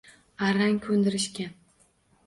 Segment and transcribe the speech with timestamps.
[0.47, 1.57] Arang ko`ndirishgan